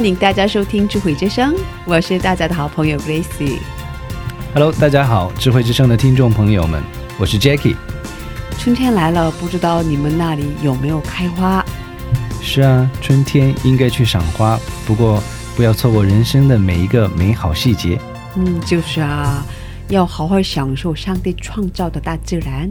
[0.00, 1.54] 欢迎大家收听智慧之声，
[1.84, 3.58] 我是大家的好朋友 Gracie。
[4.54, 6.82] Hello，大家好，智慧之声的听众朋友们，
[7.18, 7.76] 我是 Jackie。
[8.58, 11.62] 春天来了，不知道你们那里有没有开花？
[12.40, 15.22] 是啊，春天应该去赏花，不过
[15.54, 18.00] 不要错过人生的每一个美好细节。
[18.36, 19.44] 嗯，就是啊，
[19.90, 22.70] 要好好享受上帝创造的大自然。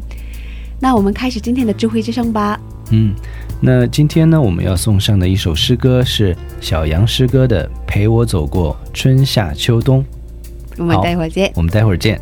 [0.80, 2.60] 那我们开始今天的智慧之声吧。
[2.90, 3.14] 嗯，
[3.62, 10.02] 那今天呢，我们要送上的一首诗歌是小杨诗歌的《陪我走过春夏秋冬》。
[10.78, 11.52] 我们好待会儿见。
[11.56, 12.20] 我们待会儿见。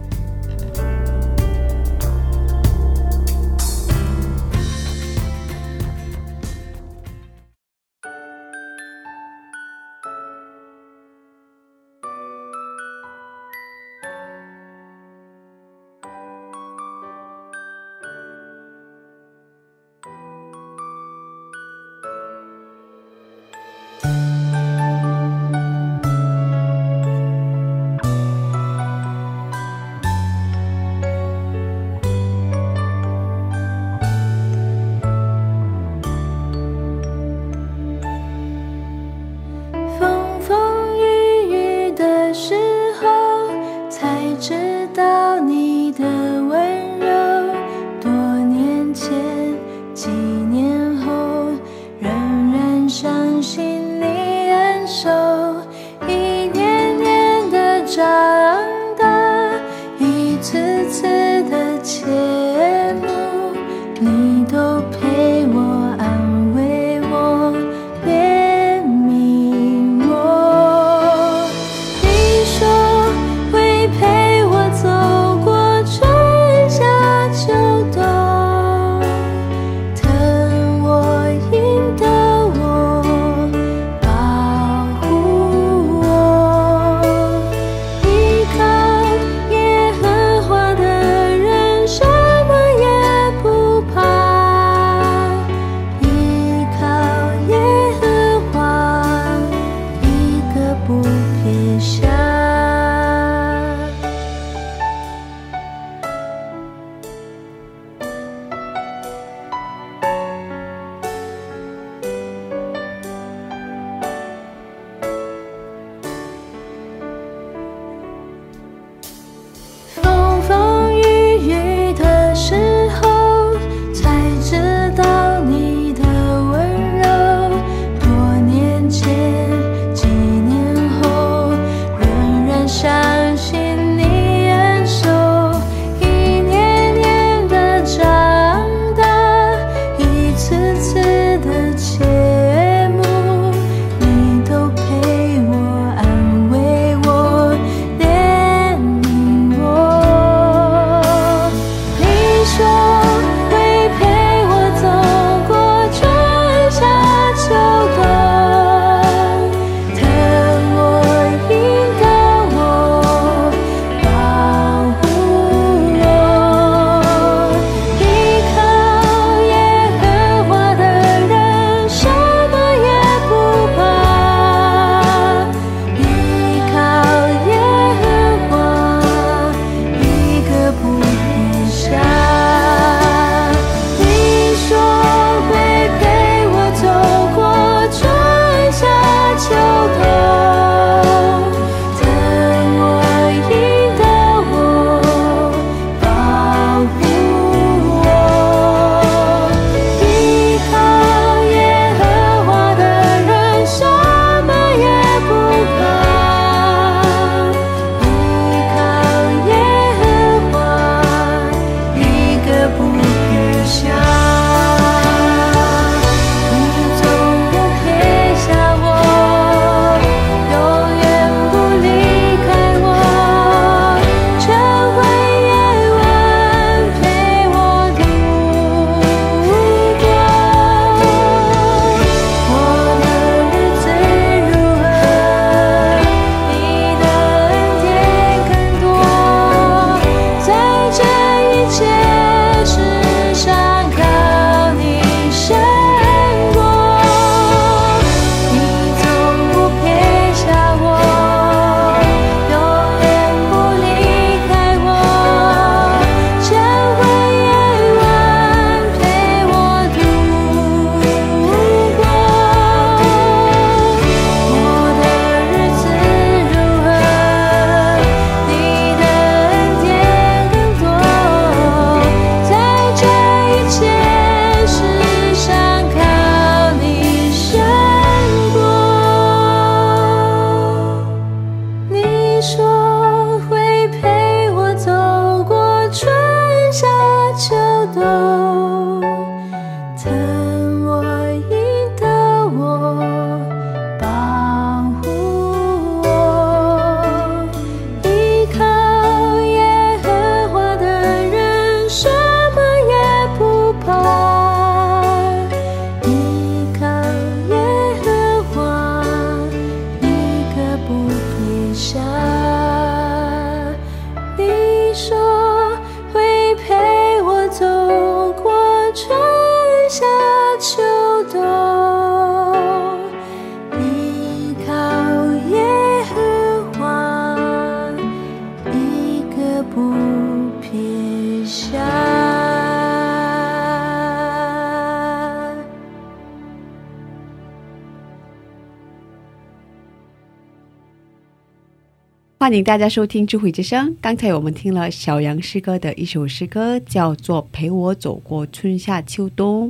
[342.48, 343.90] 欢迎大家收听《智慧之声》。
[344.00, 349.70] 刚才我们听了小杨诗歌的一首诗歌，叫做《陪我走过春夏秋冬》。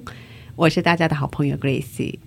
[0.56, 2.19] 我是大家的好朋友 Gracie。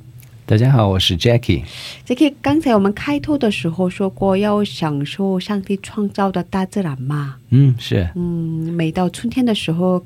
[0.46, 1.62] 大家好，我是 Jackie。
[2.04, 7.36] Jackie，刚才我们开头的时候说过，要享受上帝创造的大自然嘛。
[7.50, 8.10] 嗯，是。
[8.16, 10.04] 嗯，每到春天的时候，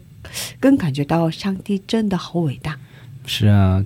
[0.61, 2.79] 更感觉到上帝真的好伟大。
[3.25, 3.83] 是啊，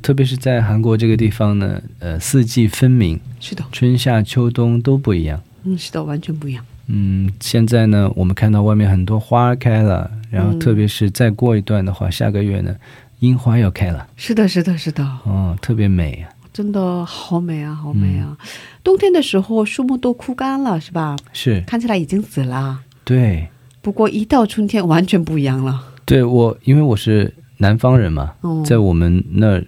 [0.00, 3.20] 特别是在韩国这个地方呢，呃，四季分明。
[3.40, 5.42] 是的，春夏秋冬都不一样。
[5.68, 6.64] 嗯，是的，完全不一样。
[6.86, 12.74] 嗯，现在呢，我们看到外面很多花开了，然后特别是再过一段的话，下个月呢。
[13.20, 18.38] 樱花要开了，是的，是的，是的，哦，特别美，真的好美啊，好美啊！
[18.84, 21.16] 冬天的时候树木都枯干了，是吧？
[21.32, 22.78] 是，看起来已经死了。
[23.02, 23.48] 对。
[23.82, 25.82] 不过一到春天，完全不一样了。
[26.04, 28.34] 对我，因为我是南方人嘛，
[28.64, 29.60] 在我们那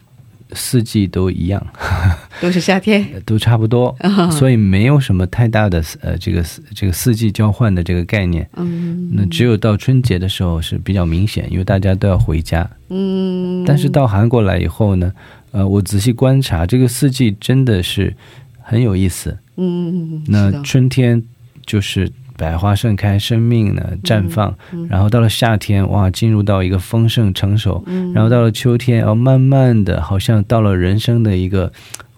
[0.54, 1.64] 四季都一样，
[2.40, 3.94] 都是夏天， 都差不多，
[4.32, 6.44] 所以没有什么太大的呃这个
[6.74, 8.48] 这个四季交换的这个概念。
[8.56, 12.68] 嗯，那只有到春节的时候是比较明显，因为大家都要回家。
[12.88, 15.12] 嗯，但是到韩国来以后呢，
[15.52, 18.14] 呃，我仔细观察这个四季真的是
[18.60, 19.36] 很有意思。
[19.56, 21.22] 嗯，那春天
[21.66, 24.54] 就是百花盛开，生命呢绽放，
[24.88, 31.70] 然后到了夏天，哇，进入到一个丰盛成熟，然后到了秋天，哦，慢慢的，好像到了人生的一个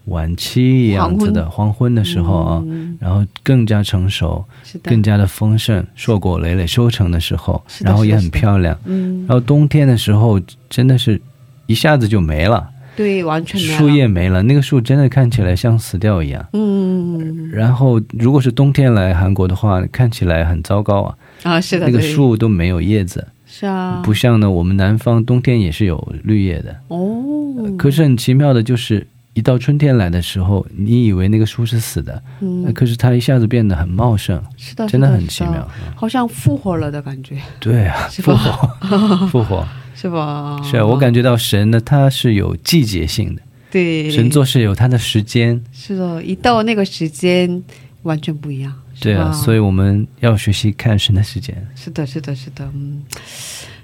[0.04, 1.92] 晚期一样子的黄昏。
[1.92, 2.62] 的时候啊，
[3.00, 4.44] 然后更加成熟，
[4.84, 8.78] 更加的丰盛，硕果累累收成的时候，然后也很漂亮。
[8.84, 11.20] 嗯，然后冬天的时候，真的是
[11.66, 12.70] 一下子就没了。
[12.94, 16.44] 对，完全树叶没了，那个树真的看起来像死掉一样。
[16.52, 21.14] 嗯，然后如果是冬天来韩国的话，看起来很糟糕啊。
[21.42, 23.26] 啊，是的，那个树都没有叶子。
[23.46, 26.75] 是啊，不像呢，我们南方冬天也是有绿叶的。
[26.88, 34.42] 哦，可是很奇妙的就是，一到春天来的时候，你以为那个树是死的，嗯，可是它一下子变得很茂盛。
[34.56, 37.37] 是的，真的很奇妙，好像复活了的感觉。
[37.61, 39.66] 对啊，复活，复活。
[40.02, 40.61] 是吧？
[40.64, 43.42] 是啊，我感觉到神呢，他是有季节性的。
[43.71, 45.62] 对，神做事有他的时间。
[45.73, 47.62] 是的，一到那个时间，
[48.02, 48.75] 完全不一样。
[48.99, 51.56] 对啊，所以我们要学习看神的时间。
[51.76, 52.68] 是的，是的，是的。
[52.75, 53.04] 嗯，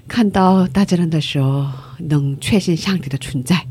[0.09, 1.65] 看到大自然的时候，
[1.99, 3.65] 能确信上帝的存在。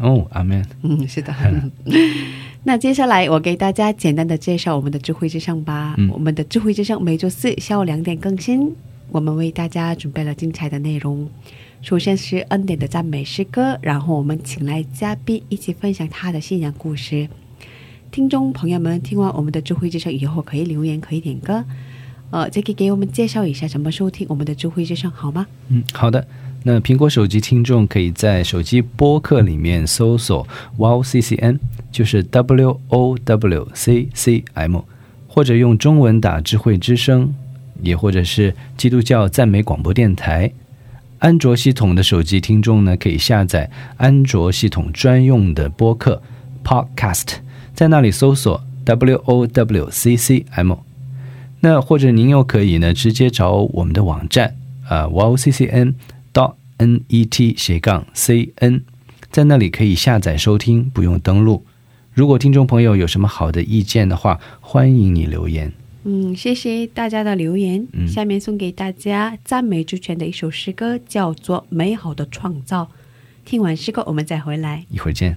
[0.00, 0.60] 哦，阿门。
[0.82, 1.32] 嗯，是的。
[2.64, 5.94] 那接下来我给大家简单的介绍我们的智慧之声吧。
[6.12, 8.74] 我们的智慧之声每周四下午两点更新，
[9.10, 11.28] 我们为大家准备了精彩的内容。
[11.82, 17.28] 首先是恩典的赞美诗歌，然后我们请来嘉宾一起分享他的信仰故事。
[18.12, 21.64] 听众朋友们，听完我们的智慧之声以后，可以留言，可以点歌。
[22.30, 25.44] 呃，再可以给我们介绍一下怎么收听我们的智慧之声，好吗？
[25.70, 26.24] 嗯，好的。
[26.62, 30.46] 那苹果手机听众可以在手机播客里面搜索
[30.76, 31.58] Wow C C N，
[31.90, 34.82] 就是 W O W C C M，
[35.26, 37.34] 或者用中文打智慧之声，
[37.82, 40.52] 也或者是基督教赞美广播电台。
[41.22, 46.20] 安卓系统的手机听众呢，可以下载安卓系统专用的播客
[46.64, 47.34] Podcast，
[47.72, 50.72] 在那里搜索 W O W C C M。
[51.60, 54.56] 那或者您又可以呢，直接找我们的网站
[54.88, 58.82] 啊，wowccn.dot.net 斜杠 C N，
[59.30, 61.64] 在那里可以下载收听，不用登录。
[62.12, 65.72] 如果听众朋友有什么好的意见的话，欢迎你留言。
[66.04, 67.86] 嗯，谢谢大家的留言。
[67.92, 72.82] 嗯，下面送给大家赞美主权的一首诗歌，叫做《美好的创造》。
[73.44, 75.36] 听完诗歌，我们再回来，一会儿见。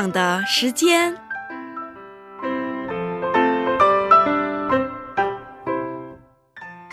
[0.00, 1.12] 享的时间，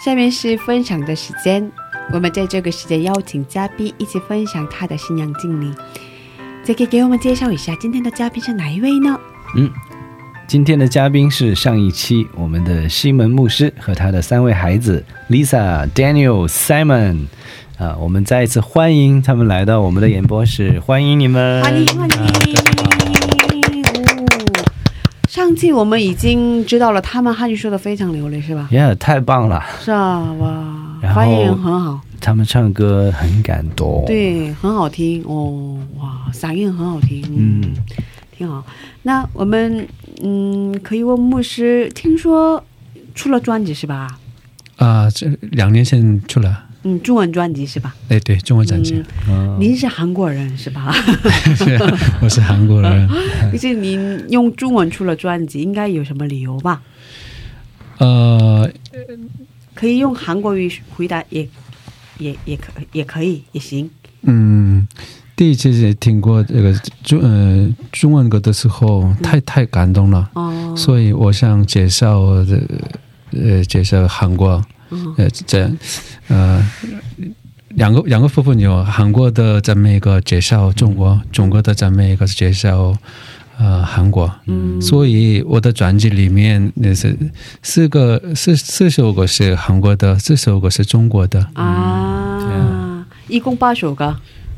[0.04, 1.72] 下面是分享的时间。
[2.12, 5.72] 我们在这个时间邀请嘉宾一起分享他的信仰经历。
[6.64, 9.16] 再可以给我们介绍一下今天的嘉宾是哪一位呢？
[9.56, 9.70] 嗯，
[10.48, 17.28] 今天的嘉宾是上一期我们的西门牧师和他的三位孩子 Lisa、Daniel、Simon。
[17.78, 23.05] 啊，我们再一次欢迎他们来到我们的演播室，欢迎你们，欢迎欢迎。
[25.36, 28.70] 上季我们已经知道了，他们汉语说的非常流利，是吧？
[28.72, 29.62] 耶，太棒了！
[29.84, 32.00] 是啊，哇，发音很好。
[32.22, 37.76] 他们唱歌很感动，对，很好听哦，哇，嗓音很好听，嗯，
[38.32, 38.64] 挺好。
[39.04, 39.86] 那我们
[40.24, 42.64] 嗯，可以问牧师，听说
[43.14, 44.18] 出了专辑是吧？
[44.78, 46.64] 啊，这两年前出了。
[46.88, 47.96] 嗯，中文专辑是吧？
[48.10, 49.04] 哎，对，中文专辑。
[49.60, 50.94] 您是韩国人是吧？
[51.58, 51.80] 是，
[52.22, 53.10] 我是韩国人。
[53.52, 56.84] 可是您用中文出了专辑，应该有什么理由吧？
[57.98, 58.70] 呃，
[59.74, 61.48] 可以用韩国语回答，也
[62.20, 63.90] 也也可也可以也行。
[64.22, 64.88] 嗯，
[65.36, 66.72] 第一次是听过这个
[67.04, 70.30] 中呃中文歌的时候，太太感动了，
[70.78, 72.62] 所以我想介绍这
[73.32, 74.64] 呃介绍韩国。
[75.18, 75.78] 呃，这样，
[76.28, 76.64] 呃，
[77.70, 82.96] 两个两个部分有韩国的这么一个介绍中国，中国的这么一个介绍
[83.58, 87.18] 呃韩国，嗯，所以我的专辑里面那是
[87.62, 94.16] 四个四四首歌是韩国的，四首歌是中国的啊，一共八首歌。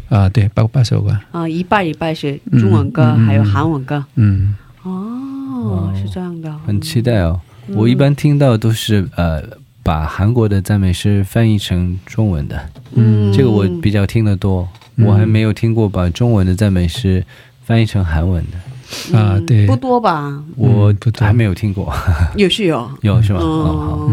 [0.09, 1.19] 啊，对，八八首歌。
[1.31, 9.43] 啊，一半一半是中文歌，还有韩文歌，嗯，哦，是这样的，很期待哦，我一般听到都是呃。
[9.87, 17.25] 把韩国的赞美诗翻译成中文的，嗯，这个我比较听得多，我还没有听过把中文的赞美诗
[17.63, 20.43] 翻译成韩文的，啊，对，不多吧？
[20.57, 21.95] 我还没有听过，
[22.35, 23.39] 有是有，有是吧？
[23.39, 24.11] 哦，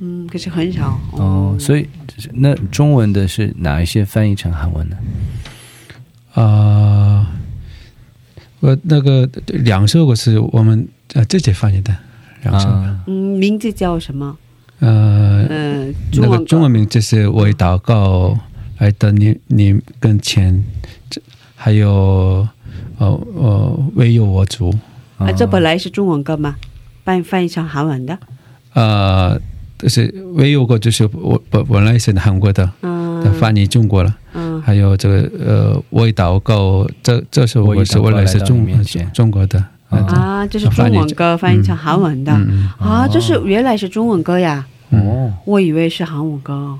[0.00, 0.98] 嗯，可是很少。
[1.12, 1.54] 哦。
[1.56, 1.88] 所以
[2.32, 6.42] 那中文的是哪一些翻译成韩文的？
[6.42, 7.30] 啊，
[8.58, 11.96] 我那个两首歌是我们呃自己翻译的。
[12.50, 14.36] 啊，嗯，名字叫什么？
[14.80, 18.36] 呃，嗯，那个中文名就是为祷告
[18.78, 20.64] 来的你你跟前，
[21.08, 21.20] 这
[21.54, 22.46] 还有
[22.98, 24.74] 呃呃唯有我主。
[25.18, 26.56] 啊，这本来是中文歌吗？
[27.04, 28.18] 翻翻译成韩文的？
[28.74, 29.40] 呃，
[29.78, 38.66] 就是唯有我就是我本本来是韩国的，嗯，翻译中国了，嗯，还有这个呃为祷告，这这是我是原来是中
[39.12, 39.64] 中国的。
[39.92, 42.32] 啊，这是中文歌翻译成韩文的
[42.78, 44.64] 啊，这是原来是中文歌呀。
[44.90, 46.78] 哦，我以为是韩文歌，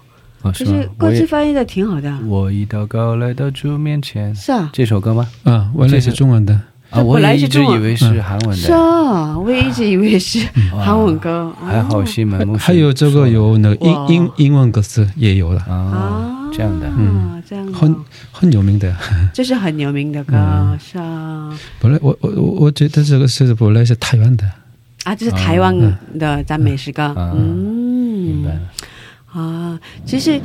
[0.55, 2.13] 就是歌词翻译的挺好的。
[2.27, 5.27] 我一道高来到主面前，是啊，这首歌吗？
[5.45, 6.61] 啊，原来是中文的。
[6.91, 8.57] 啊，我来一直以为是韩文的。
[8.57, 10.47] 是啊，我也一直以为是
[10.85, 11.51] 韩文歌。
[11.65, 15.61] 还好西门还有这个有那个英英英文歌词也有了。
[15.63, 16.42] 啊。
[16.53, 17.95] 这样的，嗯，这样很
[18.31, 18.95] 很有名的，
[19.33, 20.37] 这是很有名的歌，
[20.79, 21.59] 是啊。
[21.81, 24.49] 本来我我我觉得这个是本来是台湾的。
[25.05, 25.77] 啊，这是台湾
[26.19, 28.53] 的赞美诗歌，嗯，明白。
[28.53, 28.61] 了。
[29.33, 30.41] 啊，其实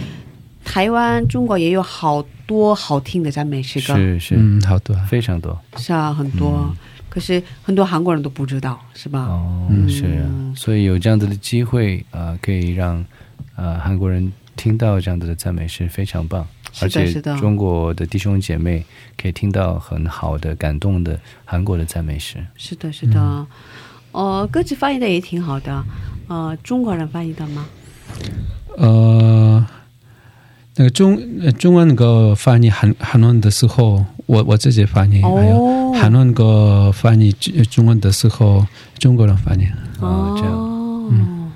[0.63, 6.73] 台湾、中国也有好多好听的赞美诗歌，是是，嗯，好多，非常多，是啊，很多。
[7.09, 9.19] 可是很多韩国人都不知道，是吧？
[9.25, 13.03] 哦，是啊，所以有这样子的机会啊，可以让
[13.55, 16.45] 呃韩国人听到这样子的赞美是非常棒，
[16.81, 18.83] 而且中国的弟兄姐妹
[19.15, 22.45] 可以听到很好的、感动的韩国的赞美诗。
[22.57, 23.47] 是的，是的。
[24.11, 25.85] 哦，歌词翻译的也挺好的。
[26.27, 27.65] 呃，中国人翻译的吗？
[28.75, 29.65] 呃，
[30.75, 31.17] 那个中
[31.53, 34.03] 中文那个翻译韩韩文的时候。
[34.27, 38.67] 我我自己翻译，还有韩文个翻译中文的时候，
[38.99, 39.65] 中国人翻译。
[40.01, 40.53] 哦，这样，
[41.09, 41.49] 嗯，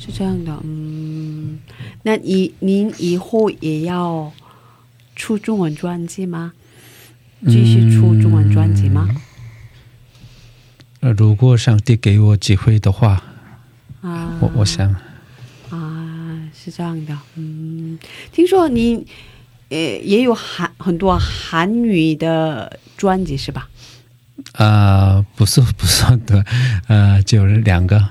[0.00, 1.11] 是这样的，嗯，
[2.02, 4.32] 那以您以后也要
[5.16, 6.52] 出中文专辑吗？
[7.46, 9.08] 继续出中文专辑吗？
[11.00, 13.22] 呃，如果上帝给我机会的话，
[14.00, 14.94] 啊，我我想，
[15.70, 17.98] 啊，是这样的，嗯，
[18.32, 19.06] 听说你。
[19.68, 23.70] 呃，也有韩很多韩语的专辑是吧？
[24.52, 26.44] 啊，不是不是的，
[26.88, 28.06] 呃，就是两个，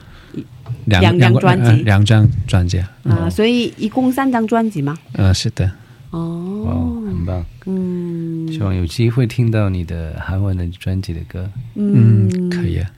[0.85, 4.97] 两张专辑，两张专辑啊，所以一共三张专辑吗？
[5.13, 5.71] 嗯，是的。
[6.11, 7.45] 哦，很棒。
[7.65, 11.49] 嗯，希望有机会听到你的韩文的专辑的歌。
[11.75, 12.89] 嗯，可以啊。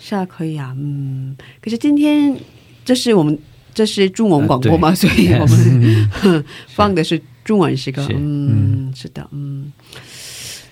[0.00, 0.74] 是啊，可以啊。
[0.78, 2.36] 嗯，可是今天
[2.84, 3.38] 这是我们
[3.74, 6.08] 这是中文广播嘛，所以我们
[6.68, 7.20] 放的是。
[7.44, 9.72] 中文诗歌，嗯，是的，嗯，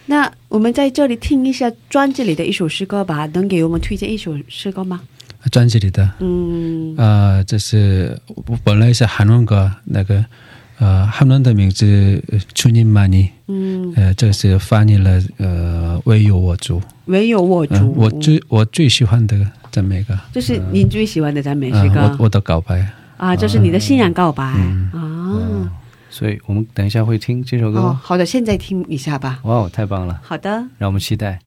[0.07, 5.01] 那我们在这里听一下专辑里的一首诗歌吧，能给我们推荐一首诗歌吗？
[5.49, 8.21] 专辑里的，嗯，呃，这是
[8.63, 10.25] 本来是韩文歌，那个
[10.79, 11.87] 呃，韩文的名字
[12.55, 19.37] 《初音玛尼》，嗯，呃，这是翻译了，呃，唯有我主，唯有我主，我最我最喜欢的
[19.71, 22.87] 赞美歌，就是您最喜欢的赞美诗歌，我我的告白。
[23.17, 25.71] 啊，这是你的信仰告白、啊。
[26.09, 29.39] 所以我们等一下会听这首歌、好的，现在听一下吧。
[29.45, 30.21] 哇、太棒了！
[30.25, 31.41] 好的，让我们期待。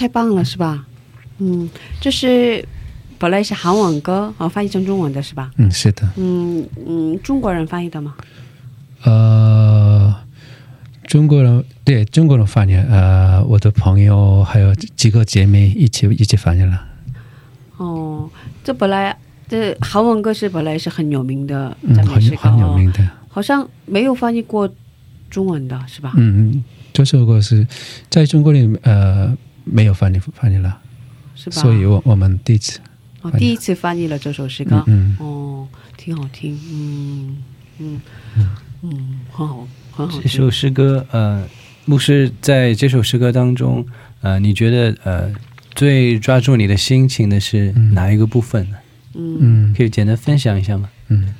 [0.00, 0.86] 太棒了，是吧？
[1.40, 1.68] 嗯，
[2.00, 2.66] 这是
[3.18, 5.50] 本来是韩文歌，哦，翻译成中文的是吧？
[5.58, 6.08] 嗯，是的。
[6.16, 8.14] 嗯嗯，中国人翻译的吗？
[9.04, 10.14] 呃，
[11.06, 16.82] 中国人对中国人翻译，呃，我的朋友还有几个姐妹一起一起翻译了。
[17.76, 18.30] 哦，
[18.64, 19.14] 这本来
[19.50, 24.66] 这韩文歌是本来是很有名的，嗯，很很有名的，好像没有翻译过
[25.28, 26.14] 中文的是吧？
[26.16, 27.66] 嗯嗯，这首歌是
[28.08, 29.36] 在中国里呃。
[29.69, 30.79] 没有翻译翻译了，
[31.35, 31.61] 是吧？
[31.61, 32.79] 所以我我们第一次，
[33.21, 37.37] 哦，第一次翻译了这首诗歌，嗯，哦，挺好听，嗯
[37.79, 38.01] 嗯
[38.81, 40.21] 嗯，很好很好。
[40.21, 41.47] 这首诗歌，呃，
[41.85, 43.85] 牧师在这首诗歌当中，
[44.21, 45.33] 呃，你觉得呃
[45.73, 48.77] 最抓住你的心情的是哪一个部分呢？
[49.13, 50.89] 嗯，可以简单分享一下吗？
[51.07, 51.33] 嗯，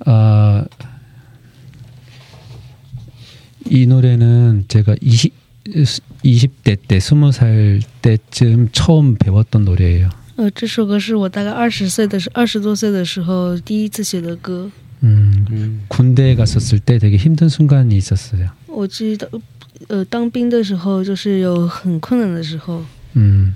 [0.00, 0.68] 呃，
[3.64, 5.32] 이노래는제가이
[6.22, 10.10] 20대 때, 20살 때쯤 처음 배웠던 노래예요.
[10.36, 14.70] 呃，这首歌是我大概二十岁的时，二十多岁的时候第一次写的歌。
[15.02, 18.48] 음, 음, 군대에 갔었을 때 되게 힘든 순간이 있었어요.
[18.66, 19.28] 我记得，
[19.88, 22.82] 呃，当兵的时候就是有很困难的时候。
[23.16, 23.54] 음,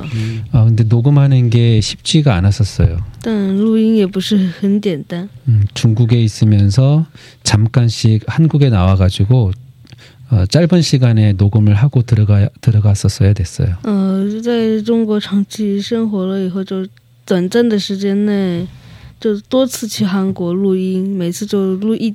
[0.53, 2.98] 아 근데 녹음하는 게 쉽지가 않았었어요.
[3.22, 5.29] 但录音也不是很简单.
[5.48, 7.07] 음, 중국에 있으면서
[7.44, 9.53] 잠깐씩 한국에 나와 가지고
[10.31, 13.77] 어, 짧은 시간에 녹음을 하고 들어가 들어갔었어야 됐어요.
[13.85, 16.87] 어, 在中国长期生活了以后就
[17.27, 18.66] 短暂的时间内
[19.20, 22.14] 就多次去韩国录音，每次就录一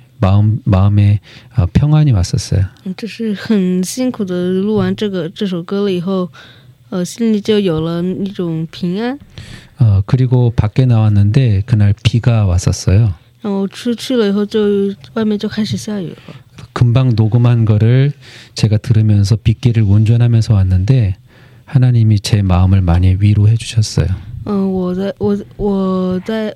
[0.20, 1.20] 마음 마음에
[1.72, 2.64] 평안이 왔었어요.
[2.96, 6.28] 这是很辛苦的 录完 这个 这首歌了以后
[6.90, 9.18] 呃心里就有了一种平安
[9.78, 13.12] 어, 그리고 밖에 나왔는데 그날 비가 왔었어요.
[13.42, 16.34] 然后出去了以后就外面就开始下雨了.
[16.72, 18.12] 금방 녹음한 거를
[18.54, 21.16] 제가 들으면서 빗길을 운전하면서 왔는데
[21.66, 24.08] 하나님이 제 마음을 많이 위로해 주셨어요.
[24.46, 25.36] 嗯，我在我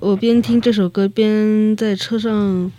[0.01, 2.71] 我边听这首歌边在车上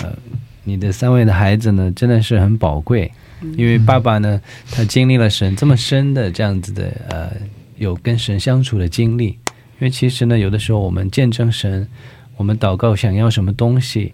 [0.04, 0.12] 呃，
[0.62, 3.11] 你的三位的孩子呢，真的是很宝贵。
[3.57, 7.33] 因为爸爸呢，他经历了神这么深的这样子的呃，
[7.76, 9.26] 有跟神相处的经历。
[9.26, 11.88] 因为其实呢，有的时候我们见证神，
[12.37, 14.12] 我们祷告想要什么东西，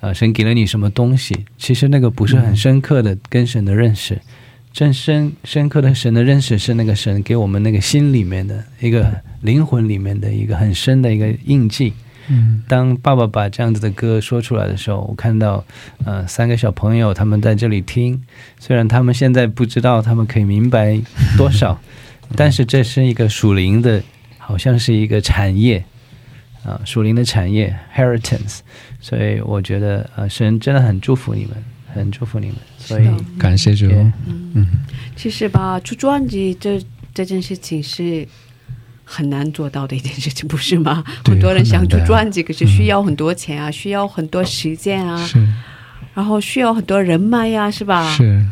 [0.00, 4.20] 呃，神给了你什么东西，其实那个不是很深刻的跟神的认识。
[4.72, 11.92] 真深深刻的神的认识是那个神给我们那个心里面的一个灵魂里面的一个很深的一个印记。
[12.68, 15.64] 当爸爸把这样子的歌说出来的时候，我看到，
[16.04, 18.22] 呃，三个小朋友他们在这里听，
[18.58, 21.00] 虽然他们现在不知道他们可以明白
[21.36, 21.80] 多少，
[22.36, 24.02] 但是这是一个属灵的，
[24.38, 25.84] 好像是一个产业，
[26.62, 28.60] 啊，属灵的产业 （heritance），
[29.00, 31.56] 所以我觉得，呃，神真的很祝福你们，
[31.92, 33.86] 很祝福你们，所以感谢主。
[34.26, 34.66] 嗯，
[35.16, 36.80] 其实吧，出专辑这
[37.12, 38.26] 这件事情是。
[39.12, 41.02] 很难做到的一件事情，不是吗？
[41.24, 45.28] 很多人想出专辑，可是需要很多钱啊，需要很多时间啊，
[46.14, 48.08] 然后需要很多人脉呀，是吧？
[48.16, 48.46] 是。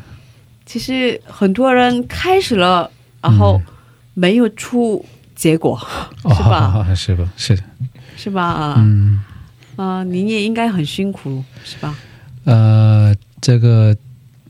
[0.67, 2.91] 其实很多人开始了，
[3.23, 3.63] 然后
[4.15, 5.05] 没有出
[5.37, 5.79] 结果，
[6.37, 6.95] 是吧？
[6.95, 7.33] 是吧？
[7.37, 7.63] 是的。
[8.17, 8.75] 是吧？
[8.79, 9.23] 嗯。
[9.77, 11.97] 啊，你也应该很辛苦，是吧？
[12.45, 13.97] 呃，这个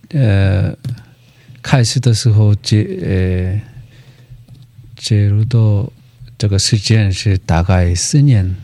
[0.09, 0.75] 呃，
[1.61, 3.61] 开始的时候接呃，
[4.97, 5.93] 介入到。
[6.39, 8.55] 这个时间是大概四年，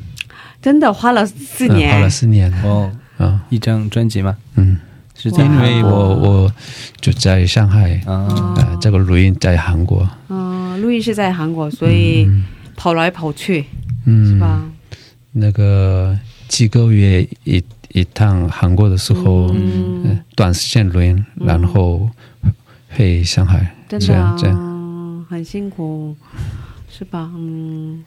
[0.63, 2.51] 真的花了四年，花了四年。
[2.63, 4.37] 哦，啊，一张专辑吗？
[4.55, 4.79] 嗯，
[5.17, 6.53] 是因为我我
[7.01, 12.31] 就在上海啊，这个录音在韩国，嗯，录音是在韩国，所以
[12.77, 13.65] 跑来跑去，
[14.05, 14.63] 嗯，是吧？
[15.33, 22.09] 那个几个月一一趟韩国的时候，嗯，短时间录音，然后
[22.91, 26.17] 回上海，这样这样，很辛苦。
[26.97, 27.29] 是吧？
[27.35, 28.05] 嗯，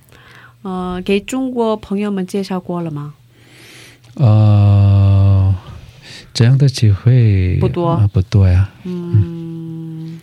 [0.62, 3.14] 呃，给中国朋友们介绍过了吗？
[4.16, 5.54] 呃，
[6.34, 8.70] 这样的机会不多，不多呀。
[8.86, 10.22] 嗯，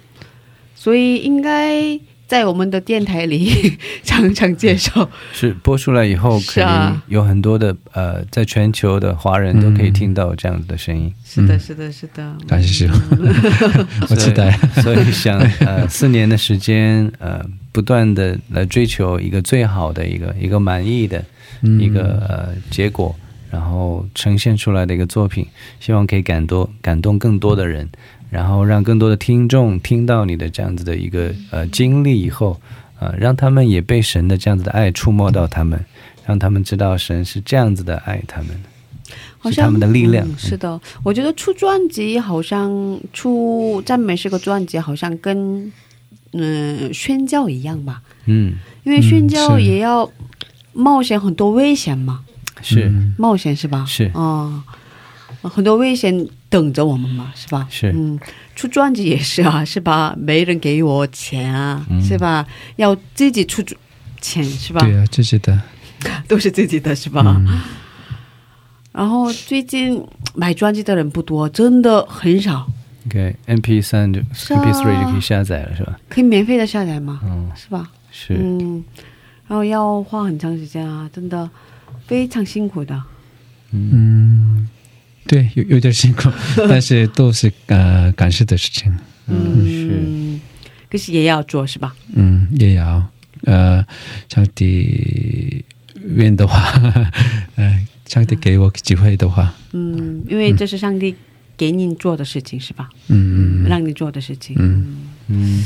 [0.74, 5.10] 所以应该在我们的电台里 常常介绍。
[5.34, 6.64] 是播出来以后，可以
[7.08, 11.12] 有很多的呃，在全球的华人都可以听到这样子的声音。
[11.22, 12.34] 是的，是的，是的。
[12.48, 12.88] 感谢，
[14.08, 14.50] 我期待。
[14.82, 17.44] 所以想呃，四年的时间呃。
[17.74, 21.24] 不断的来追求一个最好的一个一个满意的
[21.80, 23.12] 一个呃结果，
[23.50, 25.44] 然后呈现出来的一个作品，
[25.80, 27.88] 希望可以感动感动更多的人，
[28.30, 32.60] 然后让更多的听众听到你的这样子的一个呃经历以后，
[33.00, 35.84] 呃，让他们也被神的这样子的爱触摸到他们，
[36.24, 38.50] 让他们知道神是这样子的爱他们，
[39.38, 40.24] 好像他们的力量。
[40.38, 45.72] 是的，我觉得出专辑好像出赞美是个专辑，好像跟。
[46.34, 48.02] 嗯，宣教一样吧。
[48.26, 50.10] 嗯，因为宣教也要
[50.72, 52.20] 冒险很多危险嘛。
[52.62, 53.84] 是冒险是吧？
[53.86, 54.64] 是啊，
[55.42, 57.66] 很多危险等着我们嘛，是吧？
[57.70, 58.18] 是嗯，
[58.56, 60.14] 出专辑也是啊，是吧？
[60.18, 62.46] 没人给我钱啊，是吧？
[62.76, 63.62] 要自己出
[64.20, 64.80] 钱是吧？
[64.80, 65.60] 对啊，自己的
[66.26, 67.40] 都是自己的是吧？
[68.92, 70.02] 然后最近
[70.34, 72.66] 买专辑的人不多，真的很少。
[73.06, 75.98] OK，MP 三就 MP three 就可以下载了，是吧？
[76.08, 77.20] 可以免费的下载吗？
[77.24, 77.90] 嗯，是吧？
[78.10, 78.34] 是。
[78.38, 78.82] 嗯，
[79.46, 81.48] 然后要花很长时间啊，真的
[82.06, 83.02] 非常辛苦的。
[83.72, 84.68] 嗯，
[85.26, 86.30] 对，有有点辛苦，
[86.68, 88.96] 但是都是呃感谢的事情。
[89.26, 90.40] 嗯，是。
[90.90, 91.94] 可是也要做是吧？
[92.14, 93.04] 嗯，也要。
[93.42, 93.84] 呃，
[94.30, 95.62] 上帝
[96.16, 96.80] 愿的话，
[97.56, 101.14] 呃，上帝给我机会的话，嗯，因为这是上帝
[101.56, 102.88] 给你做的事情是吧？
[103.08, 104.56] 嗯，让你做的事情。
[104.58, 105.64] 嗯嗯，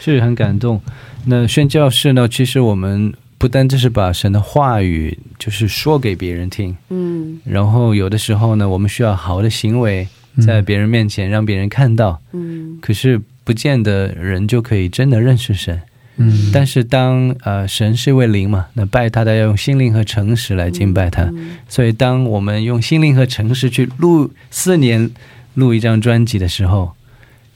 [0.00, 0.80] 是很感动。
[1.26, 2.28] 那宣教士呢？
[2.28, 10.06] 其实我们不单只是把神的话语就是说给别人听，嗯，然后有的时候呢，我们需要好的行为
[10.40, 15.80] 在别人面前让别人看到，嗯，可是不见得人就可以真的认识神。
[16.18, 21.32] 嗯，但是当呃神是一位灵嘛，那拜他的要用心灵和诚实来敬拜他，
[21.68, 25.10] 所以当我们用心灵和诚实去录四年
[25.54, 26.92] 录一张专辑的时候，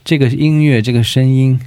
[0.05, 1.61] 这个音乐这个声音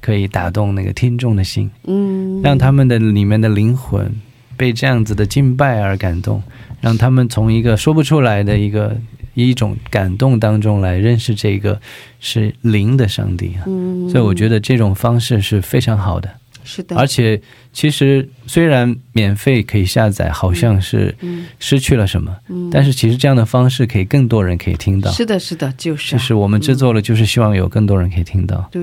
[0.00, 4.12] 可以打动那个听众的心，嗯，让他们的里面的灵魂
[4.56, 6.42] 被这样子的敬拜而感动，
[6.80, 8.96] 让他们从一个说不出来的一个。
[9.34, 11.80] 一种感动当中来认识这个
[12.20, 13.64] 是灵的上帝啊，
[14.10, 16.28] 所以我觉得这种方式是非常好的。
[16.64, 17.40] 是的，而且
[17.72, 21.12] 其实虽然免费可以下载，好像是
[21.58, 22.36] 失去了什么，
[22.70, 25.10] 但是其实这样的方式可以更多人可以听到。
[25.10, 26.16] 是的，是的，就是。
[26.16, 28.68] 其实我们制作了，就是希望有更多人可以听到。
[28.70, 28.80] 对，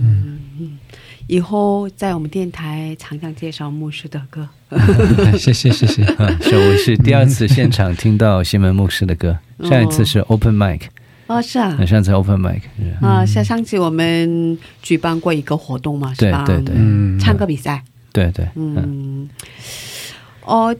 [0.00, 0.38] 嗯。
[1.26, 4.46] 以后在我们电台常常介绍牧师的歌，
[5.38, 6.04] 谢 谢谢谢。
[6.40, 10.82] 是我 是第二次现场听到新闻牧师的歌，上一次是 open mic。
[11.26, 12.60] 哦，是啊，上次 open mic。
[13.00, 16.44] 啊，像上次我们举办过一个活动嘛，是吧？
[16.46, 17.82] 对对对，唱歌比赛。
[18.12, 19.28] 对对，嗯。
[20.44, 20.76] 哦，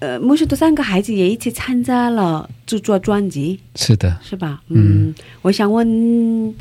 [0.00, 3.58] 呃，牧师的三个孩子也一起参加了制作专辑。
[3.74, 4.60] 是的，是吧？
[4.68, 6.54] 嗯，我想问。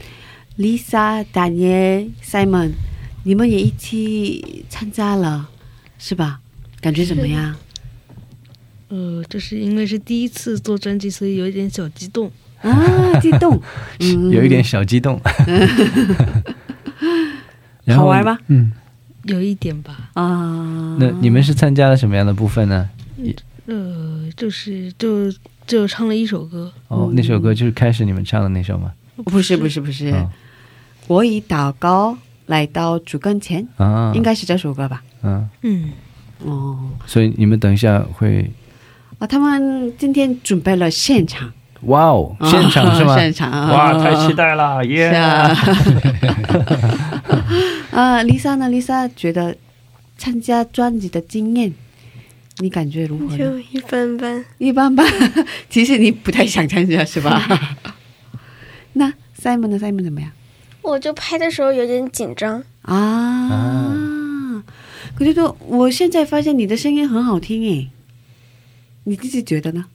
[0.58, 2.74] Lisa、Daniel、Simon，
[3.24, 5.50] 你们也一起参加了，
[5.98, 6.40] 是吧？
[6.80, 7.56] 感觉怎么样？
[8.90, 12.32] 呃，这是因为是第一次做专辑，所以有一点小激动
[12.62, 13.60] 啊，激动，
[14.32, 15.20] 有一点小激动。
[17.96, 18.38] 好玩吗？
[18.48, 18.72] 嗯，
[19.24, 20.12] 有一点吧。
[20.14, 22.90] 啊，那你们是参加了什么样的部分呢？
[23.66, 25.34] 呃，就是就
[25.66, 26.72] 就唱了一首歌。
[26.90, 28.92] 哦，那首歌就是开始你们唱的那首吗？
[29.26, 30.14] 不是，不是，不是。
[31.08, 35.02] 我以祷告来到主跟前啊，应该是这首歌吧？
[35.24, 35.92] 嗯嗯
[36.46, 38.50] 哦，所以你们等一下会
[39.20, 39.28] 啊？
[39.28, 41.52] 他们今天准备了现场，
[41.84, 43.16] 哇哦，现场是吗？
[43.20, 45.08] 现场哇，太期待了，耶！
[47.92, 49.56] 啊， Lisa 呢？Lisa 觉得
[50.18, 51.74] 参加专辑的经验，
[52.60, 53.38] 你感觉如何？
[53.38, 55.06] 就一般般，一般般。
[55.70, 57.42] 其实你不太想参加是吧？
[58.94, 60.30] 那 Simon 呢？Simon 怎么样？
[60.84, 62.62] 我就拍的时候有点紧张。
[62.84, 64.64] 啊，
[65.16, 67.90] 可是说我现在发现你的声音很好听诶，
[69.06, 69.86] 你自己觉得呢？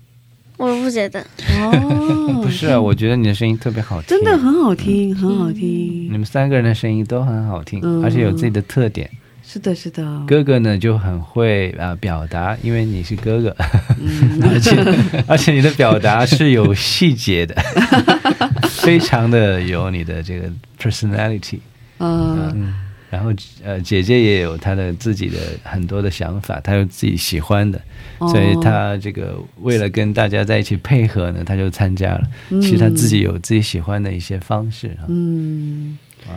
[0.57, 1.20] 我不觉得。
[1.20, 6.09] 哦， 不是啊，我觉得你的声音特别好听，真的很好听，很好听。
[6.11, 9.09] 你们三个人的声音都很好听，而且有自己的特点。
[9.51, 10.22] 是的，是的。
[10.26, 13.55] 哥哥呢就很会啊表达，因为你是哥哥，
[14.43, 17.55] 而且而且你的表达是有细节的，
[18.68, 20.50] 非常的有你的这个
[20.80, 21.59] personality。
[21.98, 22.74] 嗯，
[23.11, 23.32] 然后
[23.64, 27.80] 呃姐姐也有她的自己的很多的想法，她有自己喜欢的，
[28.18, 32.22] 所以她这个为了跟大家在一起配合呢，她就参加了。
[32.61, 35.06] 其实她自己有自己喜欢的一些方式啊。
[35.09, 35.98] 嗯，
[36.28, 36.34] 哇，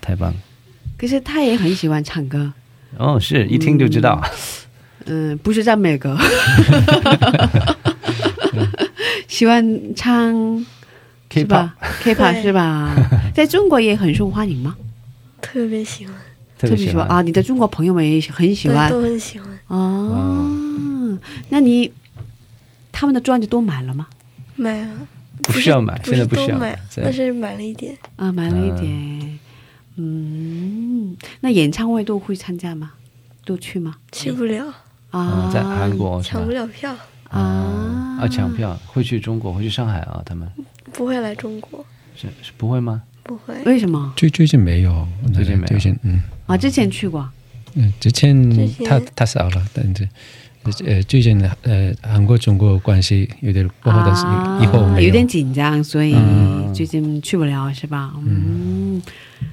[0.00, 0.36] 太棒了。
[0.96, 2.52] 可是她也很喜欢唱歌，
[2.96, 4.22] 哦，是一听就知道，
[5.06, 6.16] 嗯，不是赞美歌，
[9.26, 9.64] 喜欢
[9.96, 10.34] 唱
[11.30, 11.70] ，K-pop
[12.02, 12.94] K-pop 是吧？
[13.34, 14.76] 在中国也很受欢迎吗？
[15.40, 16.14] 特别喜欢，
[16.58, 17.22] 特别喜欢啊！
[17.22, 21.18] 你的中国朋友们也很喜欢，都很喜欢哦。
[21.48, 21.90] 那你
[22.92, 24.06] 他们的专辑都买了吗？
[24.56, 24.88] 买了，
[25.42, 29.38] 不需要买，现在不需要买，但是买了一点啊，买了一点。
[29.96, 32.92] 嗯，那演唱会都会参加吗？
[33.44, 33.96] 都去吗？
[34.12, 34.66] 去不了
[35.10, 36.94] 啊，在韩国抢不了票
[37.30, 38.28] 啊啊！
[38.28, 40.22] 抢票会去中国，会去上海啊？
[40.24, 40.46] 他们
[40.92, 41.84] 不会来中国，
[42.16, 43.02] 是是不会吗？
[43.22, 44.12] 不会，为什么？
[44.16, 47.28] 最最近没有，最近没有，最近嗯啊，之前去过，
[47.74, 48.34] 嗯，之前
[48.84, 50.08] 他他少了，但是
[50.84, 54.22] 呃，最近呃，韩国中国关系有点不好的是
[54.62, 56.14] 以后有点紧张，所以
[56.74, 58.12] 最近去不了，是吧？
[58.26, 59.00] 嗯。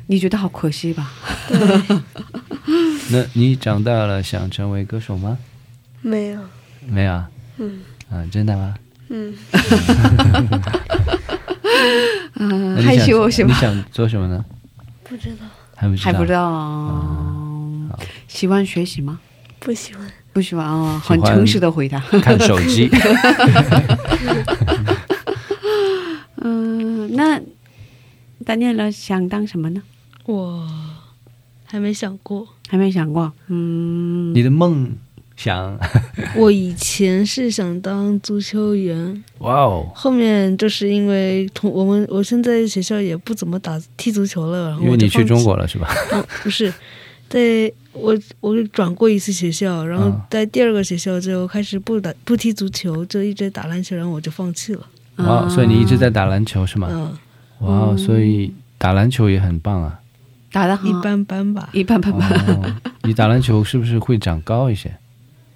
[0.10, 1.12] 你觉得好可惜吧？
[3.12, 5.38] 那你长大了想成为歌手吗？
[6.02, 6.40] 没有，
[6.88, 7.24] 没有。
[7.58, 7.80] 嗯，
[8.10, 8.74] 啊，真的吗？
[9.10, 9.34] 嗯，
[12.40, 13.58] 嗯，害羞是你吗？
[13.60, 14.44] 想做什么呢？
[15.04, 15.46] 不知道，
[15.76, 16.06] 还不知道。
[16.06, 18.00] 还不知道。
[18.28, 19.20] 喜欢学习吗？
[19.60, 20.08] 不喜欢。
[20.34, 22.00] 不喜欢哦，很诚实的回答。
[22.22, 22.90] 看手机。
[26.42, 27.42] 嗯，那
[28.46, 29.82] 丹念了想当什么呢？
[30.26, 30.68] 我
[31.66, 32.48] 还没想过。
[32.70, 33.32] 还没想过。
[33.48, 34.96] 嗯，你的梦
[35.38, 35.80] 想？
[36.36, 39.90] 我以前是想当足球员，哇哦！
[39.96, 45.88] 后面就是因为同我们我现在学校也不怎么打踢足球了，然后因为你去中国了是吧？
[46.12, 46.74] 嗯，不是，
[47.30, 54.82] 在我我转过一次学校，然后嗯在第二个学校就开始不打不踢足球，就一直打篮球，然后我就放弃了。
[55.18, 56.88] 哇哦，所以你一直在打篮球是吗？
[56.92, 57.18] 嗯，
[57.60, 60.00] 哇哦，所以打篮球也很棒啊。
[60.52, 62.28] 打的好一，般般吧，一般般吧。
[62.48, 64.92] 哦，你打篮球是不是会长高一些？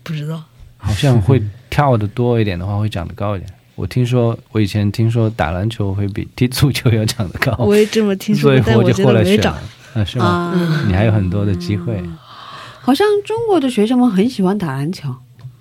[0.03, 0.43] 不知道。
[0.77, 3.49] 好像会跳的多一点的话，会长得高一点。
[3.75, 9.55] 我听说，我以前听说打篮球会比踢足球要长得高， 我也这么听说所以我就觉后来选了得没长。。
[9.93, 10.25] 啊，是吗？
[10.25, 12.01] 啊，你还有很多的机会。
[12.81, 15.13] 好像中国的学生们很喜欢打篮球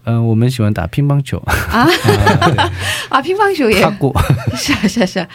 [0.05, 1.87] 嗯、我们喜欢打乒乓球，啊
[3.11, 4.13] 啊，乒乓球也打过。
[4.57, 5.29] 是啊是啊是啊，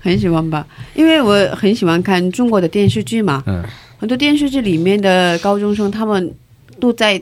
[0.00, 0.66] 很喜欢吧？
[0.94, 3.62] 因为我很喜欢看中国的电视剧嘛，嗯，
[3.98, 6.34] 很多电视剧里面的高中生他们
[6.80, 7.20] 都在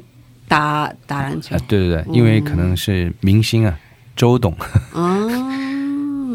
[0.49, 3.79] 打打篮球啊，对对对，因为可能是明星啊，
[4.17, 4.53] 周董。
[4.95, 5.29] 啊，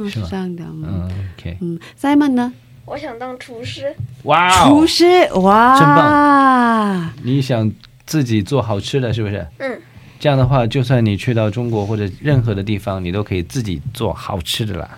[0.10, 0.64] 是这样的。
[0.64, 2.54] 嗯嗯，OK，嗯，Simon 呢？
[2.86, 3.96] 我想当厨师。
[4.24, 5.06] 哇哦，厨师
[5.36, 7.72] 哇，真棒你想
[8.06, 9.46] 自己做好吃的，是不是？
[9.60, 9.80] 嗯，
[10.20, 14.90] 这样的话，就算你去到中国或者任何的地方，你都可以自己做好吃的啦。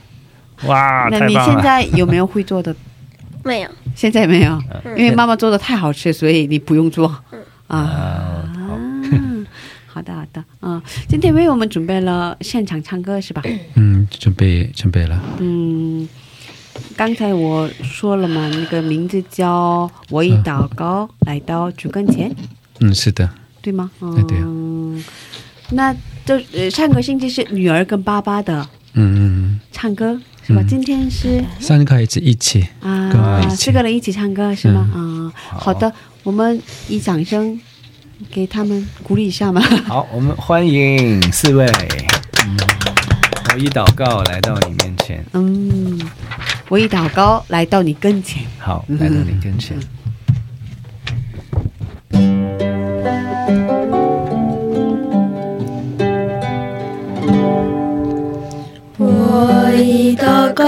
[0.66, 1.54] 哇，那你太棒了！
[1.54, 2.76] 现在有没有会做的？
[3.46, 3.70] 没有。
[3.94, 4.52] 现在没有，
[4.84, 7.08] 嗯因为妈妈做的太好吃，所以你不用做。
[7.68, 8.55] 啊，啊，
[9.96, 13.42] 好，的好的，嗯，今天为我们准备了现场唱歌是吧？
[13.76, 15.24] 嗯，准备准备了。
[15.40, 16.06] 嗯，
[16.98, 22.30] 刚才我说了嘛，那个名字叫“我以祷告来到主跟前”，
[22.82, 23.30] 嗯，是的，
[23.62, 23.90] 对吗？
[24.02, 25.02] 哎对啊嗯，
[25.70, 30.62] 那这呃上个星期是女儿跟爸爸的嗯，唱歌是吧？
[30.62, 34.92] 嗯今天是三个孩子一起，啊，四个人一起唱歌是吗？
[34.94, 35.90] 嗯，好的，
[36.24, 37.58] 我们以掌声
[38.32, 39.62] 给他们鼓励一下嘛。
[39.88, 41.66] 好，我们欢迎四位。
[43.54, 46.00] 我以祷告来到你面前，嗯，
[46.68, 48.44] 我以祷告来到你跟前。
[48.60, 49.78] 好，来到你跟前。
[58.98, 60.66] 我以祷告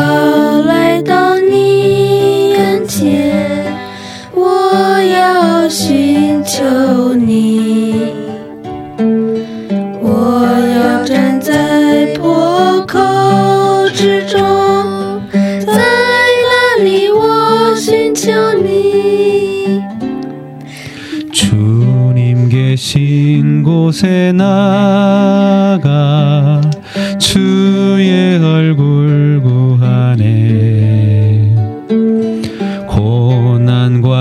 [0.63, 3.66] 来到你眼前，
[23.97, 25.81] 곳에 나가
[27.17, 28.96] 주의 얼굴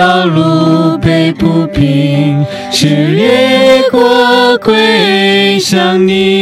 [0.00, 2.42] 道路被铺平，
[2.72, 6.40] 视野过归向你。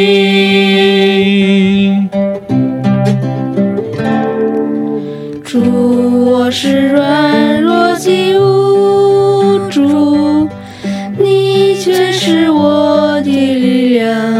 [5.44, 10.48] 主，我是软弱及无助，
[11.18, 14.37] 你却是我的力量。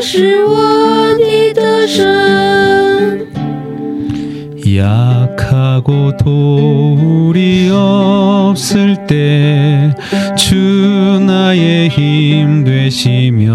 [0.00, 2.02] 是我的得胜。
[4.64, 9.92] 약하고 도울이 없을 때
[10.36, 13.52] 주 나의 힘 되시며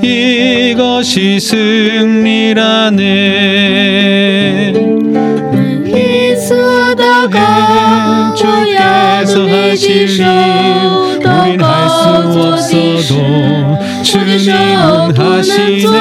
[0.03, 2.97] 이것이 승리라네
[9.74, 13.12] 진실 우린 할 수 없어도
[14.02, 15.96] 주님 원하시네.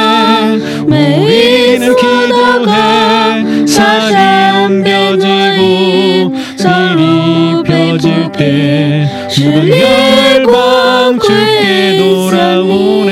[0.86, 3.66] 우리는 기도해.
[3.68, 13.10] 살이 안 펴지고 일이 펴질 때 주의 광 주께 돌아오네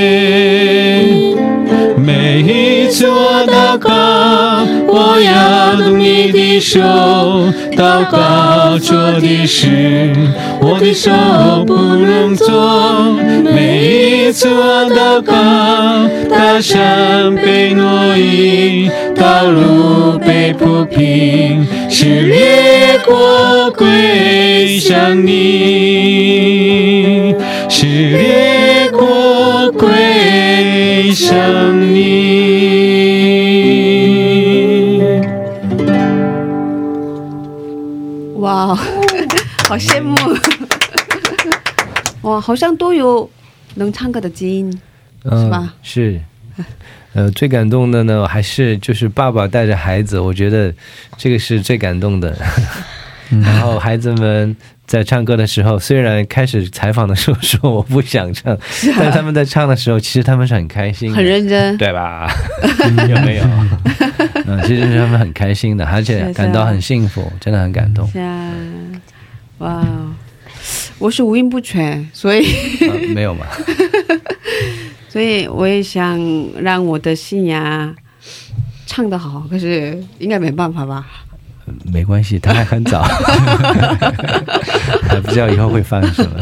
[1.97, 7.49] 매일 주와 나가 보야 눈이 디셔.
[7.79, 10.13] 祷告做的事
[10.59, 11.09] 我的手
[11.65, 15.33] 不能做每一次我祷告
[16.29, 26.09] 大山被挪移道路被铺平是列国归向你。
[27.69, 32.18] 是列国归向你。
[38.39, 38.75] 哇，
[39.67, 40.15] 好羡慕！
[42.21, 43.29] 哇，好像都有
[43.75, 44.71] 能唱歌的基因，
[45.23, 45.73] 是吧？
[45.81, 46.19] 是。
[47.13, 50.73] 呃，最感动的呢，还是就是爸爸带着孩子，我觉得
[51.17, 52.37] 这个是最感动的。
[53.43, 58.55] 然后孩子们在唱歌的时候，虽然开始采访的时候说我不想唱，
[58.97, 62.31] 但他们在唱的时候，其实他们是很开心、很认真，对吧？
[63.09, 63.43] 有没有？
[64.49, 68.07] 嗯，其实是他们很开心的，而且感到很幸福，真的很感动。
[68.07, 68.51] 是啊，
[69.59, 69.85] 哇，
[70.97, 72.47] 我是五音不全，所以
[73.13, 73.45] 没有嘛。
[75.07, 76.19] 所以我也想
[76.59, 77.95] 让我的信仰
[78.87, 81.05] 唱得好，可是应该没办法吧？
[81.91, 83.03] 没关系，他还很早，
[85.07, 86.39] 还不知道以后会发生什么。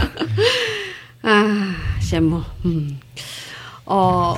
[1.22, 2.98] 啊，羡慕，嗯，
[3.84, 4.38] 哦，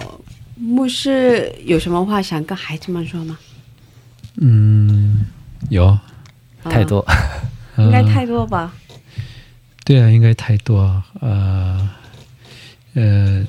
[0.56, 3.38] 牧师有什么话想跟孩子们说吗？
[4.42, 5.26] 嗯，
[5.70, 5.98] 有，
[6.64, 7.06] 太多，
[7.78, 8.74] 应该太多吧？
[9.86, 11.90] 对啊，应该太多，呃，
[12.94, 13.46] 呃。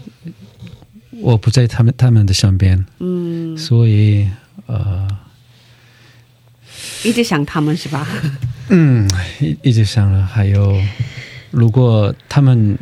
[1.22, 4.26] 我不在他们他们的身边，嗯，所以
[4.64, 5.06] 呃，
[7.04, 8.08] 一直想他们是吧？
[8.70, 9.06] 嗯，
[9.38, 10.24] 一一直想了。
[10.24, 10.80] 还有，
[11.50, 12.78] 如果他们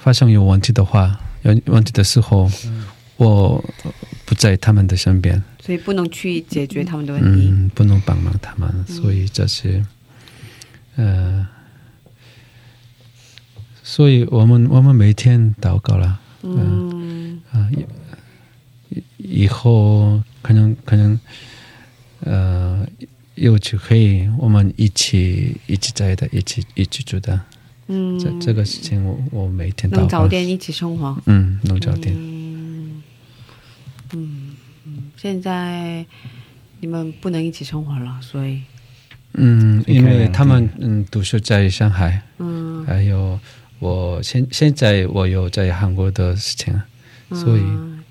[0.00, 2.48] 发生有问题的话，有问题的时候，
[3.16, 3.64] 我
[4.24, 9.82] 不在他们的身边，所以不能去解决他们的问题，嗯，不能帮忙他们，所以这是，
[10.96, 11.46] 呃，
[13.82, 17.40] 所以我们我们每天祷告了，嗯。
[17.50, 17.70] 啊，
[18.90, 21.18] 以以后可能可能，
[22.20, 22.86] 呃，
[23.36, 27.40] 有机会我们一起一起在的，一起一起住的。
[27.86, 31.16] 嗯，这这个事情我我每天能早点一起生活。
[31.24, 32.14] 嗯，能早点。
[32.14, 33.02] 嗯
[34.12, 34.43] 嗯，
[35.24, 36.04] 现在
[36.80, 38.60] 你们不能一起生活了，所以。
[39.32, 42.20] 嗯，因为他们嗯读书在上海。
[42.36, 42.84] 嗯。
[42.84, 43.40] 还有
[43.78, 46.78] 我现现在我有在韩国的事情。
[47.30, 47.62] 所以，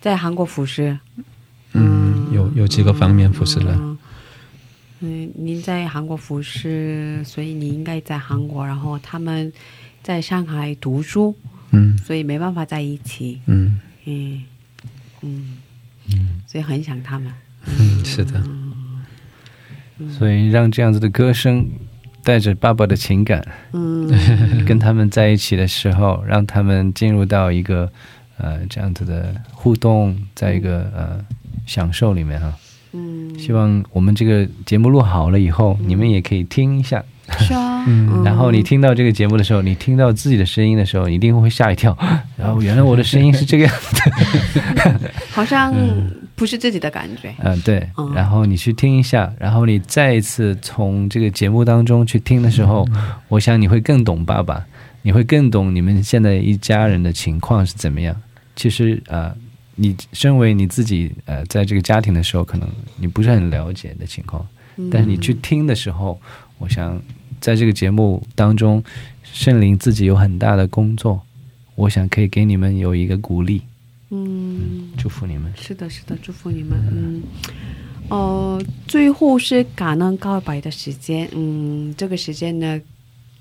[0.01, 0.97] 在韩国服侍，
[1.73, 3.79] 嗯，有有几个方面服侍了。
[5.01, 9.53] 嗯，您在韩国服侍，所以你应该在韩国，然后他们
[10.01, 11.35] 在上海读书，
[11.69, 14.43] 嗯，所以没办法在一起，嗯嗯
[15.21, 15.57] 嗯嗯，
[16.47, 17.31] 所以很想他们。
[17.65, 18.41] 嗯，是的。
[20.17, 21.69] 所以让这样子的歌声
[22.23, 24.07] 带着爸爸的情感，嗯，
[24.65, 27.91] 跟他们在一起的时候，让他们进入到一个。
[28.35, 31.23] 呃，这样子的互动，在一个呃
[31.67, 32.51] 享受里面哈，
[32.91, 37.01] 嗯，希望我们这个节目录好了以后，你们也可以听一下，
[37.39, 37.85] 是啊，
[38.23, 41.97] 然后你听到这个节目的时候，你听到自己的声音的时候，一定会吓一跳，
[42.37, 45.73] 然后原来我的声音是这个样子， 好像
[46.35, 52.87] 不是自己的感觉，嗯，对，然后你去听一下，然后你再一次从这个节目当中去听的时候，
[53.27, 54.65] 我想你会更懂爸爸。
[55.05, 58.15] 你会更懂你们现在一家人的情况是怎么样。
[58.55, 59.35] 其实啊，
[59.75, 62.65] 你身为你自己呃，在这个家庭的时候，可能
[62.95, 64.47] 你不是很了解的情况。
[64.89, 66.17] 但是你去听的时候，
[66.57, 67.01] 我想
[67.39, 68.83] 在这个节目当中，
[69.23, 71.21] 圣灵自己有很大的工作，
[71.75, 73.61] 我想可以给你们有一个鼓励。
[74.09, 75.51] 嗯，祝福你们。
[75.55, 76.79] 是的，是的，祝福你们。
[76.91, 77.23] 嗯，
[78.09, 81.27] 哦，最后是感恩告白的时间。
[81.33, 82.81] 嗯，这个时间呢。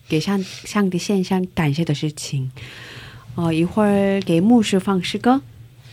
[0.09, 2.51] 给上上帝献上感谢的事情，
[3.35, 5.41] 哦，一会儿给牧师放诗歌，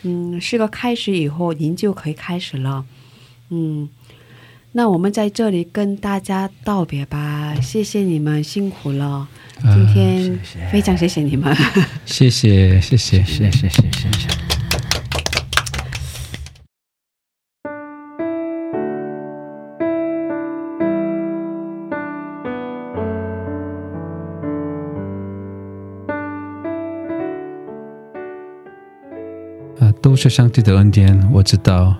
[0.01, 2.83] 嗯，诗歌开始以后，您就可以开始了，
[3.49, 3.87] 嗯，
[4.71, 9.27] 那我们在这里跟大家道别吧，谢谢你们辛苦了，
[9.61, 10.39] 今天
[10.71, 11.55] 非常谢谢你们，
[12.05, 14.27] 谢谢谢谢谢谢谢谢。
[30.01, 31.95] 都是上帝的恩典，我知道。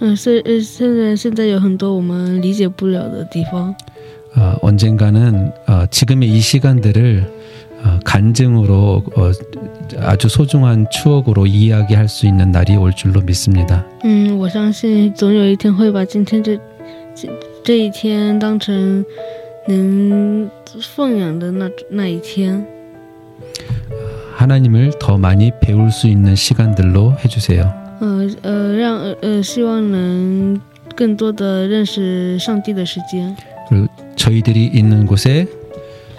[0.00, 3.74] 嗯，现现在现在有很多我们理解不了的地方。
[4.36, 7.37] 어, 언젠가는 어, 지금의 이 시간들을 어,
[8.04, 9.30] 간증으로 어,
[9.98, 13.84] 아주 소중한 추억으로 이야기할 수 있는 날이 올 줄로 믿습니다.
[14.04, 16.58] 嗯，我相信总有一天会把今天这
[17.62, 19.04] 这一天当成
[19.68, 20.50] 能
[20.94, 22.66] 奉养的那那一天。
[24.36, 27.72] 하나님을 더 많이 배울 수 있는 시간들로 해주세요.
[28.00, 30.60] 呃呃，让呃希望能
[30.96, 33.36] 更多的认识上帝的时间。
[33.68, 33.86] 그리고
[34.16, 35.46] 저희들이 있는 곳에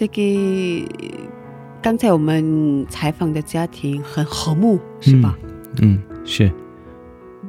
[0.00, 0.88] 这个
[1.82, 5.36] 刚才我们采访的家庭很和睦，是吧？
[5.82, 6.50] 嗯，是。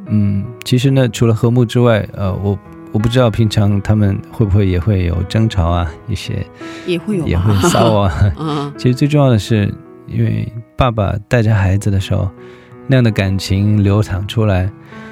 [0.08, 2.60] 嗯，其实呢，除了和睦之外，呃，我
[2.92, 6.46] 我不知道平常他们会不会也会有争吵啊，一些
[6.86, 8.34] 也会有，也会骚啊。
[8.38, 9.74] 嗯， 其实最重要的是，
[10.06, 12.30] 因为爸爸带着孩子的时候，
[12.86, 14.70] 那样的感情流淌出来，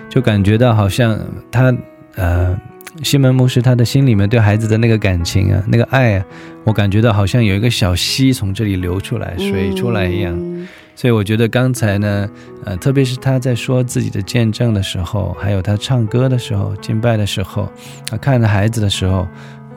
[0.09, 1.17] 就感觉到好像
[1.49, 1.73] 他
[2.15, 2.59] 呃。
[3.02, 6.26] 西门牧师他的心里面对孩子的那个感情啊，那个爱啊，
[6.66, 10.38] 我感觉到好像有一个小溪从这里流出来，水出来一样。
[10.95, 12.30] 所以我觉得刚才呢，
[12.66, 17.72] 呃，特别是他在说自己的见证的时候，还有他唱歌的时候、敬拜的时候，
[18.10, 19.26] 他看着孩子的时候，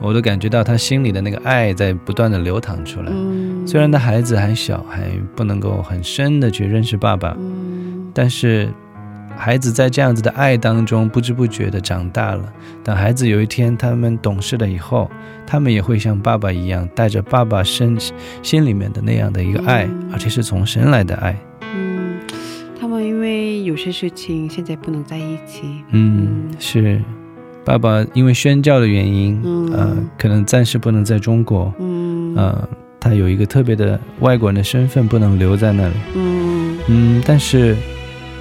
[0.01, 3.11] 我都感觉到他心里的那个爱在不断的流淌出来。
[3.65, 7.37] 虽然他孩子还小，还不能够很深的去认识爸爸，
[8.13, 8.69] 但是。
[9.35, 12.51] 孩子在这样子的爱当中，不知不觉的长大了。
[12.83, 15.09] 等孩子有一天他们懂事了以后，
[15.45, 17.97] 他们也会像爸爸一样，带着爸爸身
[18.41, 21.37] 心里面的那样的一个爱，而且是从神来的爱。
[21.75, 22.19] 嗯，
[22.79, 25.63] 他们因为有些事情现在不能在一起。
[25.91, 27.01] 嗯，是，
[27.65, 29.41] 爸爸因为宣教的原因，
[29.73, 31.73] 呃，可能暂时不能在中国。
[31.79, 32.69] 嗯，呃，
[32.99, 35.93] 他有一个特别的外国人的身份，不能留在那里。
[36.15, 37.75] 嗯嗯，但是。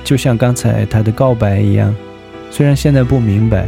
[0.05, 1.95] 就像刚才他的告白一样，
[2.51, 3.67] 虽然现在不明白，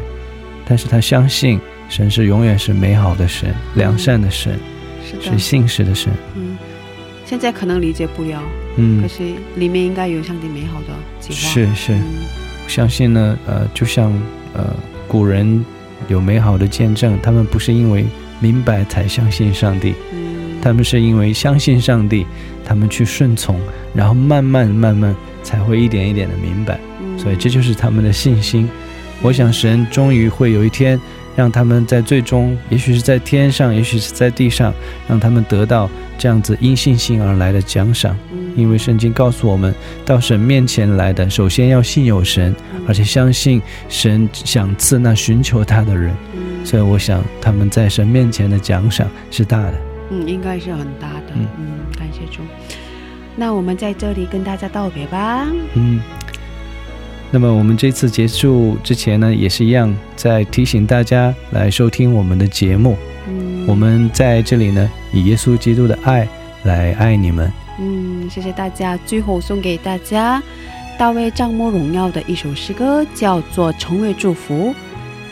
[0.67, 1.59] 但是他相信
[1.89, 4.59] 神是永远是美好的神，良善的神，
[5.21, 6.13] 是信实的神。
[6.35, 6.57] 嗯，
[7.25, 8.43] 现在可能理解不了，
[8.77, 9.23] 嗯，可是
[9.57, 10.89] 里面应该有上帝美好的
[11.21, 11.35] 计划。
[11.35, 11.99] 是是，
[12.67, 14.13] 相信呢，呃，就像
[14.55, 14.75] 呃
[15.07, 15.65] 古人
[16.09, 18.05] 有美好的见证，他们不是因为
[18.41, 22.27] 明白才相信上帝，嗯，他们是因为相信上帝，
[22.65, 23.61] 他们去顺从，
[23.95, 25.15] 然后慢慢慢慢。
[25.45, 26.81] 才会一点一点的明白，
[27.19, 28.67] 所以这就是他们的信心。
[29.21, 30.99] 我想神终于会有一天，
[31.37, 34.73] 让他们在最终，也许是在天上，也许是在地上，
[35.07, 38.17] 让他们得到这样子因信心而来的奖赏。
[38.57, 39.75] 因为圣经告诉我们，
[40.07, 42.57] 到神面前来的，首先要信有神，
[42.89, 43.61] 而且相信
[43.91, 46.11] 神想赐那寻求他的人。
[46.65, 49.94] 所以我想他们在神面前的奖赏是大的。
[50.11, 51.33] 嗯，应该是很大的。
[51.35, 52.43] 嗯，感谢主。
[53.37, 55.47] 那我们在这里跟大家道别吧。
[55.75, 56.01] 嗯。
[57.31, 62.97] 那么我们这次结束之前呢，也是一样，在提醒大家来收听我们的节目。
[63.27, 66.29] 嗯，我们在这里呢，以耶稣基督的爱
[66.63, 67.51] 来爱你们。
[67.81, 68.97] 嗯，谢谢大家。
[69.05, 70.41] 最后送给大家
[70.97, 74.71] 大卫帐幕荣耀的一首诗歌，叫做《成为祝福》。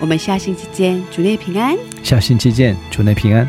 [0.01, 1.77] 我们下星期见，主内平安。
[2.03, 3.49] 下星期见，主内平安。